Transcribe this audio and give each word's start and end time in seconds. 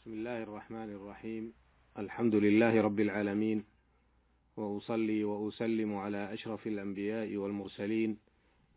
بسم 0.00 0.12
الله 0.12 0.42
الرحمن 0.42 0.90
الرحيم. 0.96 1.52
الحمد 1.98 2.34
لله 2.34 2.80
رب 2.80 3.00
العالمين. 3.00 3.64
وأصلي 4.56 5.24
وأسلم 5.24 5.96
على 5.96 6.34
أشرف 6.34 6.66
الأنبياء 6.66 7.36
والمرسلين 7.36 8.18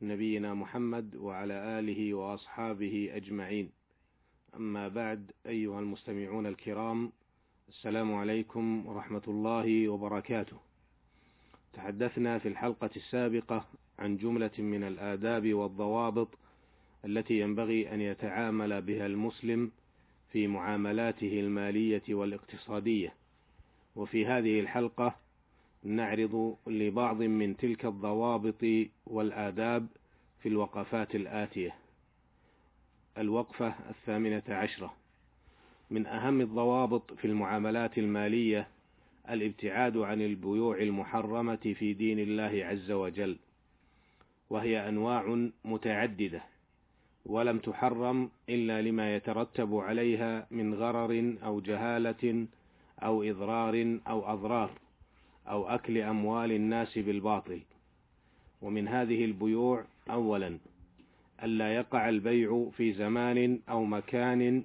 نبينا 0.01 0.53
محمد 0.53 1.15
وعلى 1.15 1.79
آله 1.79 2.13
وأصحابه 2.13 3.09
أجمعين. 3.13 3.69
أما 4.55 4.87
بعد 4.87 5.31
أيها 5.45 5.79
المستمعون 5.79 6.45
الكرام 6.45 7.11
السلام 7.69 8.13
عليكم 8.13 8.87
ورحمة 8.87 9.23
الله 9.27 9.89
وبركاته. 9.89 10.57
تحدثنا 11.73 12.39
في 12.39 12.47
الحلقة 12.47 12.89
السابقة 12.95 13.65
عن 13.99 14.17
جملة 14.17 14.57
من 14.59 14.83
الآداب 14.83 15.53
والضوابط 15.53 16.29
التي 17.05 17.39
ينبغي 17.39 17.93
أن 17.93 18.01
يتعامل 18.01 18.81
بها 18.81 19.05
المسلم 19.05 19.71
في 20.33 20.47
معاملاته 20.47 21.39
المالية 21.39 22.01
والاقتصادية، 22.09 23.13
وفي 23.95 24.25
هذه 24.25 24.59
الحلقة 24.59 25.15
نعرض 25.83 26.57
لبعض 26.67 27.21
من 27.21 27.57
تلك 27.57 27.85
الضوابط 27.85 28.65
والآداب 29.07 29.87
في 30.39 30.49
الوقفات 30.49 31.15
الآتية. 31.15 31.75
الوقفة 33.17 33.75
الثامنة 33.89 34.43
عشرة. 34.49 34.93
من 35.91 36.05
أهم 36.05 36.41
الضوابط 36.41 37.13
في 37.13 37.25
المعاملات 37.25 37.97
المالية 37.97 38.67
الابتعاد 39.29 39.97
عن 39.97 40.21
البيوع 40.21 40.77
المحرمة 40.77 41.75
في 41.79 41.93
دين 41.93 42.19
الله 42.19 42.65
عز 42.65 42.91
وجل، 42.91 43.37
وهي 44.49 44.89
أنواع 44.89 45.49
متعددة. 45.65 46.43
ولم 47.25 47.59
تحرم 47.59 48.29
إلا 48.49 48.81
لما 48.81 49.15
يترتب 49.15 49.75
عليها 49.75 50.47
من 50.51 50.73
غرر 50.73 51.35
أو 51.43 51.59
جهالة 51.59 52.47
أو 53.03 53.23
إضرار 53.23 53.99
أو 54.07 54.33
أضرار 54.33 54.71
أو 55.47 55.67
أكل 55.67 55.97
أموال 55.97 56.51
الناس 56.51 56.97
بالباطل. 56.97 57.59
ومن 58.61 58.87
هذه 58.87 59.25
البيوع 59.25 59.85
أولا 60.09 60.57
ألا 61.43 61.75
يقع 61.75 62.09
البيع 62.09 62.69
في 62.77 62.93
زمان 62.93 63.59
أو 63.69 63.85
مكان 63.85 64.63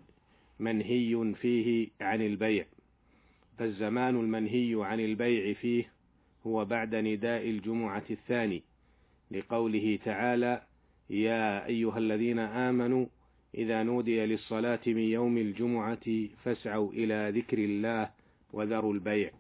منهي 0.59 1.35
فيه 1.35 1.89
عن 2.01 2.23
البيع. 2.23 2.65
فالزمان 3.59 4.17
المنهي 4.17 4.75
عن 4.79 5.01
البيع 5.01 5.53
فيه 5.55 5.93
هو 6.47 6.65
بعد 6.65 6.95
نداء 6.95 7.51
الجمعة 7.51 8.05
الثاني 8.11 8.63
لقوله 9.31 9.99
تعالى 10.05 10.63
يا 11.11 11.67
أيها 11.67 11.99
الذين 11.99 12.39
آمنوا 12.39 13.07
إذا 13.55 13.83
نودي 13.83 14.27
للصلاة 14.27 14.81
من 14.87 14.99
يوم 14.99 15.39
الجمعة 15.39 16.27
فاسعوا 16.45 16.93
إلى 16.93 17.33
ذكر 17.35 17.59
الله 17.59 18.11
وذروا 18.53 18.95
البيع. 18.95 19.31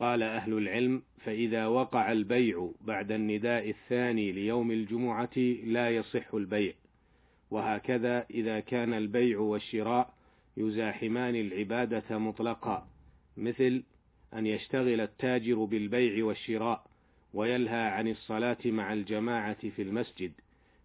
قال 0.00 0.22
أهل 0.22 0.52
العلم: 0.52 1.02
فإذا 1.18 1.66
وقع 1.66 2.12
البيع 2.12 2.70
بعد 2.80 3.12
النداء 3.12 3.70
الثاني 3.70 4.32
ليوم 4.32 4.70
الجمعة 4.70 5.38
لا 5.64 5.90
يصح 5.90 6.34
البيع، 6.34 6.72
وهكذا 7.50 8.26
إذا 8.30 8.60
كان 8.60 8.92
البيع 8.92 9.38
والشراء 9.38 10.14
يزاحمان 10.56 11.36
العبادة 11.36 12.18
مطلقا، 12.18 12.88
مثل 13.36 13.82
أن 14.34 14.46
يشتغل 14.46 15.00
التاجر 15.00 15.64
بالبيع 15.64 16.24
والشراء 16.24 16.93
ويلهى 17.34 17.86
عن 17.86 18.08
الصلاة 18.08 18.58
مع 18.64 18.92
الجماعة 18.92 19.68
في 19.70 19.82
المسجد 19.82 20.32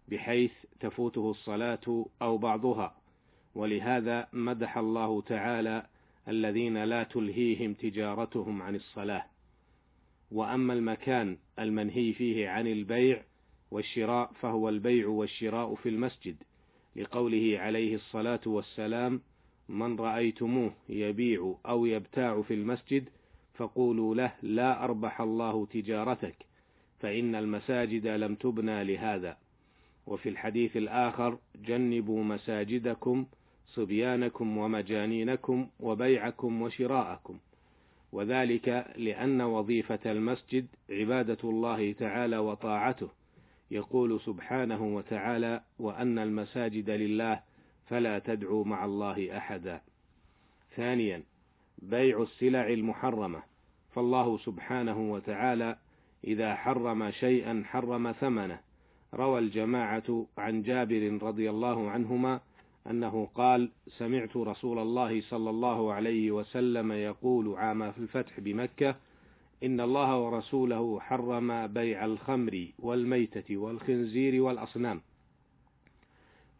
بحيث 0.08 0.52
تفوته 0.80 1.30
الصلاة 1.30 2.06
أو 2.22 2.38
بعضها. 2.38 2.94
ولهذا 3.54 4.28
مدح 4.32 4.78
الله 4.78 5.22
تعالى 5.22 5.86
الذين 6.28 6.84
لا 6.84 7.02
تلهيهم 7.02 7.74
تجارتهم 7.74 8.62
عن 8.62 8.74
الصلاة. 8.74 9.24
وأما 10.30 10.72
المكان 10.72 11.36
المنهي 11.58 12.12
فيه 12.12 12.48
عن 12.48 12.66
البيع 12.66 13.22
والشراء 13.70 14.32
فهو 14.40 14.68
البيع 14.68 15.08
والشراء 15.08 15.74
في 15.74 15.88
المسجد 15.88 16.36
لقوله 16.96 17.58
عليه 17.58 17.94
الصلاة 17.94 18.40
والسلام 18.46 19.20
من 19.68 19.96
رأيتموه 20.00 20.72
يبيع 20.88 21.54
أو 21.66 21.86
يبتاع 21.86 22.42
في 22.42 22.54
المسجد 22.54 23.08
فقولوا 23.60 24.14
له 24.14 24.32
لا 24.42 24.84
أربح 24.84 25.20
الله 25.20 25.66
تجارتك 25.66 26.36
فإن 27.00 27.34
المساجد 27.34 28.06
لم 28.06 28.34
تبنى 28.34 28.84
لهذا. 28.84 29.36
وفي 30.06 30.28
الحديث 30.28 30.76
الآخر 30.76 31.38
جنبوا 31.56 32.24
مساجدكم 32.24 33.26
صبيانكم 33.66 34.58
ومجانينكم 34.58 35.68
وبيعكم 35.80 36.62
وشراءكم. 36.62 37.38
وذلك 38.12 38.86
لأن 38.96 39.40
وظيفة 39.40 40.12
المسجد 40.12 40.66
عبادة 40.90 41.38
الله 41.44 41.92
تعالى 41.92 42.38
وطاعته. 42.38 43.08
يقول 43.70 44.20
سبحانه 44.20 44.82
وتعالى 44.96 45.60
وأن 45.78 46.18
المساجد 46.18 46.90
لله 46.90 47.40
فلا 47.86 48.18
تدعوا 48.18 48.64
مع 48.64 48.84
الله 48.84 49.36
أحدا. 49.36 49.80
ثانيا 50.76 51.22
بيع 51.78 52.22
السلع 52.22 52.68
المحرمة. 52.68 53.49
فالله 53.94 54.38
سبحانه 54.38 55.12
وتعالى 55.12 55.76
إذا 56.24 56.54
حرم 56.54 57.10
شيئا 57.10 57.62
حرم 57.66 58.12
ثمنه 58.12 58.60
روى 59.14 59.38
الجماعة 59.38 60.26
عن 60.38 60.62
جابر 60.62 61.18
رضي 61.22 61.50
الله 61.50 61.90
عنهما 61.90 62.40
أنه 62.86 63.28
قال: 63.34 63.70
سمعت 63.88 64.36
رسول 64.36 64.78
الله 64.78 65.20
صلى 65.20 65.50
الله 65.50 65.92
عليه 65.92 66.30
وسلم 66.30 66.92
يقول 66.92 67.54
عام 67.58 67.82
الفتح 67.82 68.40
بمكة: 68.40 68.96
إن 69.64 69.80
الله 69.80 70.18
ورسوله 70.18 71.00
حرم 71.00 71.66
بيع 71.66 72.04
الخمر 72.04 72.66
والميتة 72.78 73.56
والخنزير 73.56 74.42
والأصنام. 74.42 75.00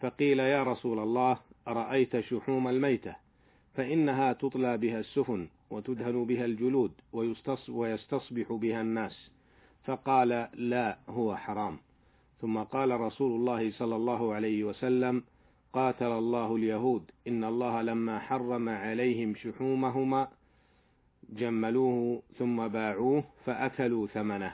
فقيل 0.01 0.39
يا 0.39 0.63
رسول 0.63 0.99
الله: 0.99 1.39
أرأيت 1.69 2.21
شحوم 2.21 2.69
الميتة؟ 2.69 3.17
فإنها 3.75 4.33
تطلى 4.33 4.79
بها 4.79 5.01
السفن 5.01 5.49
وتدهن 5.71 6.25
بها 6.25 6.45
الجلود 6.45 6.93
ويستصبح 7.69 8.53
بها 8.53 8.81
الناس. 8.81 9.31
فقال 9.85 10.49
لا 10.55 10.99
هو 11.09 11.37
حرام. 11.37 11.79
ثم 12.41 12.59
قال 12.59 13.01
رسول 13.01 13.33
الله 13.33 13.71
صلى 13.71 13.97
الله 13.97 14.35
عليه 14.35 14.65
وسلم 14.65 15.23
قاتل 15.73 16.13
الله 16.13 16.57
اليهود. 16.57 17.11
إن 17.29 17.45
الله 17.45 17.83
لما 17.83 18.19
حرم 18.19 18.69
عليهم 18.69 19.35
شحومهما 19.35 20.29
جملوه 21.31 22.23
ثم 22.39 22.69
باعوه 22.69 23.25
فأكلوا 23.45 24.07
ثمنه. 24.07 24.53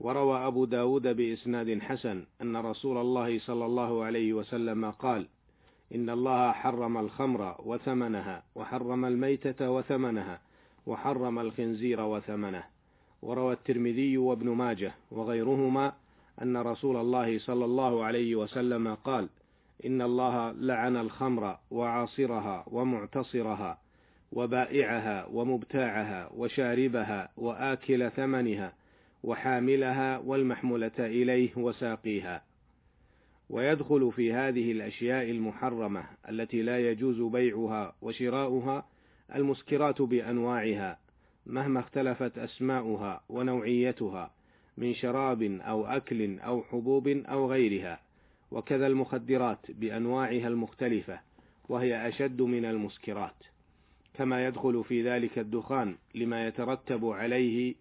وروى 0.00 0.46
أبو 0.46 0.64
داود 0.64 1.16
بإسناد 1.16 1.78
حسن 1.80 2.24
أن 2.42 2.56
رسول 2.56 2.98
الله 2.98 3.38
صلى 3.38 3.66
الله 3.66 4.04
عليه 4.04 4.32
وسلم 4.32 4.90
قال 4.90 5.28
إن 5.94 6.10
الله 6.10 6.52
حرم 6.52 6.98
الخمر 6.98 7.56
وثمنها 7.64 8.42
وحرم 8.54 9.04
الميتة 9.04 9.70
وثمنها 9.70 10.40
وحرم 10.86 11.38
الخنزير 11.38 12.00
وثمنه 12.00 12.64
وروى 13.22 13.52
الترمذي 13.52 14.18
وابن 14.18 14.48
ماجه 14.48 14.92
وغيرهما 15.10 15.92
أن 16.42 16.56
رسول 16.56 16.96
الله 16.96 17.38
صلى 17.38 17.64
الله 17.64 18.04
عليه 18.04 18.36
وسلم 18.36 18.94
قال 18.94 19.28
إن 19.86 20.02
الله 20.02 20.52
لعن 20.52 20.96
الخمر 20.96 21.56
وعاصرها 21.70 22.64
ومعتصرها 22.66 23.78
وبائعها 24.32 25.26
ومبتاعها 25.26 26.30
وشاربها 26.36 27.28
وآكل 27.36 28.10
ثمنها 28.10 28.72
وحاملها 29.24 30.18
والمحمولة 30.18 30.98
إليه 30.98 31.56
وساقيها. 31.56 32.42
ويدخل 33.52 34.12
في 34.12 34.32
هذه 34.32 34.72
الأشياء 34.72 35.30
المحرمة 35.30 36.04
التي 36.28 36.62
لا 36.62 36.90
يجوز 36.90 37.20
بيعها 37.20 37.94
وشراؤها 38.02 38.86
المسكرات 39.34 40.02
بأنواعها 40.02 40.98
مهما 41.46 41.80
اختلفت 41.80 42.38
أسماؤها 42.38 43.20
ونوعيتها 43.28 44.30
من 44.78 44.94
شراب 44.94 45.42
أو 45.42 45.86
أكل 45.86 46.38
أو 46.40 46.62
حبوب 46.62 47.08
أو 47.08 47.50
غيرها 47.50 48.00
وكذا 48.50 48.86
المخدرات 48.86 49.70
بأنواعها 49.70 50.48
المختلفة 50.48 51.20
وهي 51.68 52.08
أشد 52.08 52.42
من 52.42 52.64
المسكرات. 52.64 53.36
كما 54.14 54.46
يدخل 54.46 54.84
في 54.84 55.02
ذلك 55.08 55.38
الدخان 55.38 55.96
لما 56.14 56.46
يترتب 56.46 57.04
عليه 57.04 57.74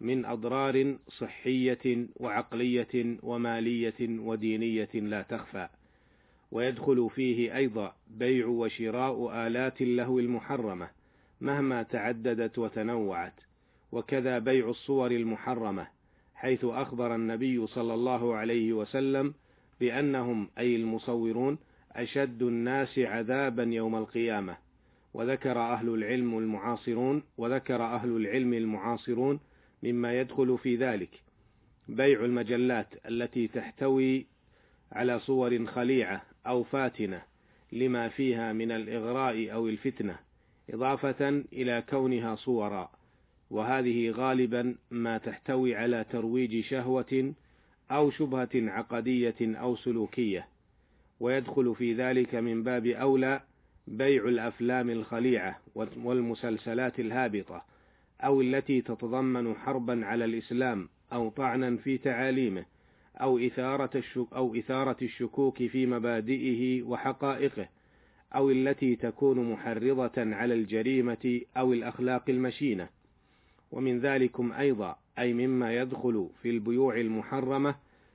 من 0.00 0.24
أضرار 0.24 0.96
صحية 1.08 2.06
وعقلية 2.16 3.16
ومالية 3.22 3.94
ودينية 4.00 4.88
لا 4.94 5.22
تخفى 5.22 5.68
ويدخل 6.52 7.10
فيه 7.14 7.56
أيضا 7.56 7.94
بيع 8.10 8.46
وشراء 8.46 9.46
آلات 9.46 9.82
اللهو 9.82 10.18
المحرمة 10.18 10.88
مهما 11.40 11.82
تعددت 11.82 12.58
وتنوعت 12.58 13.32
وكذا 13.92 14.38
بيع 14.38 14.68
الصور 14.68 15.10
المحرمة 15.10 15.86
حيث 16.34 16.64
أخبر 16.64 17.14
النبي 17.14 17.66
صلى 17.66 17.94
الله 17.94 18.34
عليه 18.34 18.72
وسلم 18.72 19.34
بأنهم 19.80 20.48
أي 20.58 20.76
المصورون 20.76 21.58
أشد 21.92 22.42
الناس 22.42 22.98
عذابا 22.98 23.62
يوم 23.62 23.96
القيامة 23.96 24.56
وذكر 25.14 25.58
أهل 25.58 25.88
العلم 25.88 26.38
المعاصرون 26.38 27.22
وذكر 27.38 27.82
أهل 27.82 28.16
العلم 28.16 28.54
المعاصرون 28.54 29.40
مما 29.86 30.20
يدخل 30.20 30.58
في 30.58 30.76
ذلك. 30.76 31.10
بيع 31.88 32.24
المجلات 32.24 32.86
التي 33.08 33.48
تحتوي 33.48 34.26
على 34.92 35.20
صور 35.20 35.66
خليعة 35.66 36.22
أو 36.46 36.62
فاتنة 36.62 37.22
لما 37.72 38.08
فيها 38.08 38.52
من 38.52 38.72
الإغراء 38.72 39.52
أو 39.52 39.68
الفتنة 39.68 40.18
إضافة 40.70 41.28
إلى 41.52 41.82
كونها 41.88 42.34
صورا. 42.34 42.90
وهذه 43.50 44.10
غالبا 44.10 44.74
ما 44.90 45.18
تحتوي 45.18 45.74
على 45.76 46.04
ترويج 46.10 46.64
شهوة 46.64 47.32
أو 47.90 48.10
شبهة 48.10 48.48
عقدية 48.54 49.34
أو 49.40 49.76
سلوكية. 49.76 50.48
ويدخل 51.20 51.74
في 51.74 51.94
ذلك 51.94 52.34
من 52.34 52.62
باب 52.62 52.86
أولى 52.86 53.40
بيع 53.86 54.24
الأفلام 54.24 54.90
الخليعة 54.90 55.60
والمسلسلات 55.74 57.00
الهابطة 57.00 57.64
أو 58.20 58.40
التي 58.40 58.80
تتضمن 58.80 59.54
حربا 59.54 60.06
على 60.06 60.24
الإسلام 60.24 60.88
أو 61.12 61.28
طعنا 61.28 61.76
في 61.76 61.98
تعاليمه 61.98 62.64
أو 63.16 63.38
إثارة 63.38 63.90
الشك 63.94 64.26
أو 64.32 64.56
إثارة 64.56 64.96
الشكوك 65.02 65.62
في 65.66 65.86
مبادئه 65.86 66.82
وحقائقه 66.82 67.68
أو 68.34 68.50
التي 68.50 68.96
تكون 68.96 69.52
محرضة 69.52 70.12
على 70.16 70.54
الجريمة 70.54 71.40
أو 71.56 71.72
الأخلاق 71.72 72.24
المشينة. 72.28 72.88
ومن 73.72 74.00
ذلكم 74.00 74.52
أيضا 74.52 74.96
أي 75.18 75.32
مما 75.32 75.74
يدخل 75.76 76.28
في 76.42 76.50
البيوع 76.50 77.00
المحرمة 77.00 77.74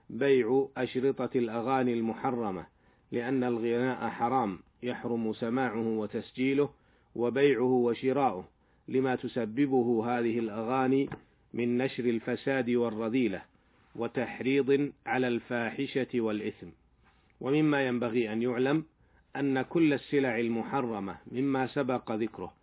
بيع 0.10 0.68
أشرطة 0.78 1.30
الأغاني 1.36 1.94
المحرمة 1.94 2.66
لأن 3.12 3.44
الغناء 3.44 4.10
حرام 4.10 4.60
يحرم 4.84 5.34
سماعه 5.34 5.88
وتسجيله 5.88 6.70
وبيعه 7.16 7.64
وشراؤه. 7.64 8.46
لما 8.92 9.16
تسببه 9.16 10.06
هذه 10.06 10.40
الأغاني 10.40 11.10
من 11.54 11.78
نشر 11.78 12.06
الفساد 12.06 12.70
والرذيلة 12.70 13.42
وتحريض 13.96 14.92
على 15.06 15.28
الفاحشة 15.28 16.08
والإثم. 16.16 16.68
ومما 17.42 17.88
ينبغي 17.88 18.34
أن 18.34 18.42
يعلم 18.42 18.86
أن 19.36 19.62
كل 19.62 19.94
السلع 19.94 20.40
المحرمة 20.40 21.18
مما 21.32 21.68
سبق 21.68 22.12
ذكره 22.12 22.54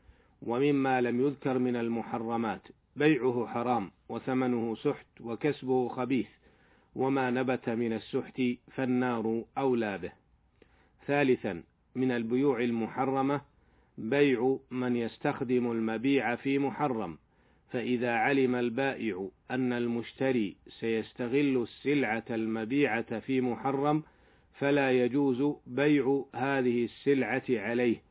ومما 0.43 1.01
لم 1.01 1.21
يذكر 1.27 1.59
من 1.59 1.77
المحرمات 1.77 2.63
بيعه 2.97 3.47
حرام 3.47 3.91
وثمنه 4.09 4.75
سحت 4.75 5.07
وكسبه 5.21 5.89
خبيث 5.89 6.29
وما 6.97 7.31
نبت 7.31 7.69
من 7.69 7.93
السحت 7.93 8.43
فالنار 8.73 9.45
أولى 9.59 9.99
به. 9.99 10.13
ثالثا 11.07 11.63
من 11.95 12.11
البيوع 12.11 12.61
المحرمة 12.61 13.41
بيع 13.99 14.59
من 14.71 14.97
يستخدم 14.97 15.71
المبيع 15.73 16.37
في 16.37 16.59
محرم 16.59 17.19
فإذا 17.71 18.13
علم 18.13 18.55
البائع 18.55 19.29
أن 19.51 19.73
المشتري 19.73 20.57
سيستغل 20.81 21.63
السلعة 21.63 22.25
المبيعة 22.31 23.19
في 23.19 23.41
محرم 23.41 24.03
فلا 24.59 24.93
يجوز 24.93 25.57
بيع 25.67 26.25
هذه 26.35 26.85
السلعة 26.85 27.43
عليه 27.51 28.03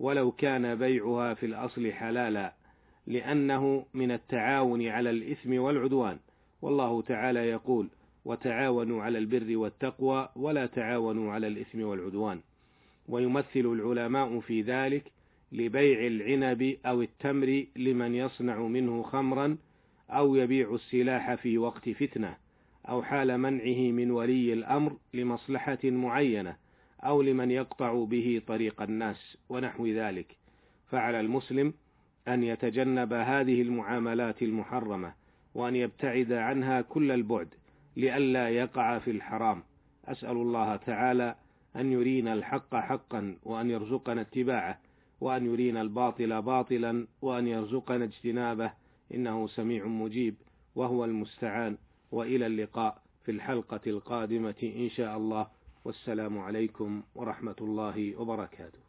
ولو 0.00 0.32
كان 0.32 0.74
بيعها 0.74 1.34
في 1.34 1.46
الأصل 1.46 1.92
حلالا 1.92 2.54
لأنه 3.06 3.86
من 3.94 4.10
التعاون 4.10 4.86
على 4.86 5.10
الإثم 5.10 5.58
والعدوان. 5.58 6.18
والله 6.62 7.02
تعالى 7.02 7.40
يقول 7.40 7.88
وتعاونوا 8.24 9.02
على 9.02 9.18
البر 9.18 9.56
والتقوى 9.56 10.28
ولا 10.36 10.66
تعاونوا 10.66 11.32
على 11.32 11.46
الإثم 11.46 11.82
والعدوان 11.82 12.40
ويمثل 13.08 13.46
العلماء 13.56 14.40
في 14.40 14.62
ذلك 14.62 15.12
لبيع 15.52 16.06
العنب 16.06 16.76
أو 16.86 17.02
التمر 17.02 17.64
لمن 17.76 18.14
يصنع 18.14 18.58
منه 18.58 19.02
خمرا 19.02 19.56
أو 20.10 20.34
يبيع 20.34 20.74
السلاح 20.74 21.34
في 21.34 21.58
وقت 21.58 21.88
فتنة 21.88 22.36
أو 22.88 23.02
حال 23.02 23.38
منعه 23.38 23.92
من 23.92 24.10
ولي 24.10 24.52
الأمر 24.52 24.96
لمصلحة 25.14 25.78
معينة 25.84 26.56
أو 27.04 27.22
لمن 27.22 27.50
يقطع 27.50 28.04
به 28.04 28.42
طريق 28.46 28.82
الناس 28.82 29.38
ونحو 29.48 29.86
ذلك. 29.86 30.36
فعلى 30.90 31.20
المسلم 31.20 31.74
أن 32.28 32.44
يتجنب 32.44 33.12
هذه 33.12 33.62
المعاملات 33.62 34.42
المحرمة 34.42 35.12
وأن 35.54 35.76
يبتعد 35.76 36.32
عنها 36.32 36.80
كل 36.80 37.10
البعد 37.10 37.48
لئلا 37.96 38.48
يقع 38.48 38.98
في 38.98 39.10
الحرام. 39.10 39.62
أسأل 40.04 40.36
الله 40.36 40.76
تعالى 40.76 41.34
أن 41.76 41.92
يرينا 41.92 42.34
الحق 42.34 42.76
حقا 42.76 43.36
وأن 43.44 43.70
يرزقنا 43.70 44.20
اتباعه. 44.20 44.78
وأن 45.20 45.46
يرينا 45.46 45.82
الباطل 45.82 46.42
باطلا 46.42 47.06
وأن 47.22 47.46
يرزقنا 47.46 48.04
اجتنابه. 48.04 48.72
إنه 49.14 49.46
سميع 49.46 49.86
مجيب 49.86 50.34
وهو 50.74 51.04
المستعان. 51.04 51.76
وإلى 52.12 52.46
اللقاء 52.46 53.02
في 53.24 53.30
الحلقة 53.32 53.80
القادمة 53.86 54.54
إن 54.62 54.88
شاء 54.88 55.16
الله. 55.16 55.46
والسلام 55.84 56.38
عليكم 56.38 57.02
ورحمة 57.14 57.56
الله 57.60 58.20
وبركاته. 58.20 58.85